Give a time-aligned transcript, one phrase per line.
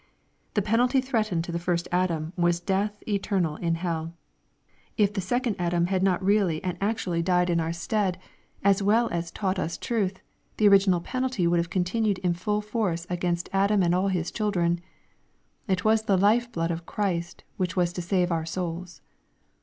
[0.55, 4.15] The penalty threatened to the first Adam was death eterna in hell.
[4.97, 7.37] If the second Adam had not really and actually LUKE, CHAP.
[7.49, 7.55] XXIII.
[7.57, 8.19] 487 died in our stead,
[8.71, 10.19] as well as taught us truth,
[10.57, 14.79] the original penalty would have continued in full force against Adam and all his children.
[15.67, 19.01] It was the life blood of Christ which was to save our souls.